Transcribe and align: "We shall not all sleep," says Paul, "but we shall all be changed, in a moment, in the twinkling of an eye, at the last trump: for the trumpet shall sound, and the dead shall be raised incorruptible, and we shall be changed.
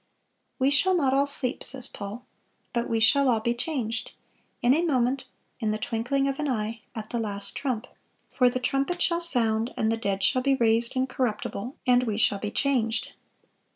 "We 0.57 0.71
shall 0.71 0.95
not 0.95 1.13
all 1.13 1.27
sleep," 1.27 1.63
says 1.63 1.87
Paul, 1.87 2.25
"but 2.73 2.89
we 2.89 2.99
shall 2.99 3.29
all 3.29 3.39
be 3.39 3.53
changed, 3.53 4.13
in 4.63 4.73
a 4.73 4.81
moment, 4.83 5.25
in 5.59 5.69
the 5.69 5.77
twinkling 5.77 6.27
of 6.27 6.39
an 6.39 6.47
eye, 6.47 6.81
at 6.95 7.11
the 7.11 7.19
last 7.19 7.55
trump: 7.55 7.85
for 8.31 8.49
the 8.49 8.59
trumpet 8.59 8.99
shall 8.99 9.21
sound, 9.21 9.71
and 9.77 9.91
the 9.91 9.97
dead 9.97 10.23
shall 10.23 10.41
be 10.41 10.55
raised 10.55 10.95
incorruptible, 10.95 11.75
and 11.85 12.01
we 12.05 12.17
shall 12.17 12.39
be 12.39 12.49
changed. 12.49 13.13